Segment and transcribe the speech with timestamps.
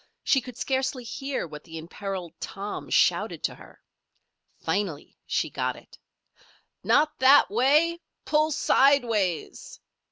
[0.23, 3.79] She could scarcely hear what the imperiled Tom shouted to her.
[4.57, 5.99] Finally she got it:
[6.83, 7.99] "Not that way!
[8.25, 9.79] Pull sideways!"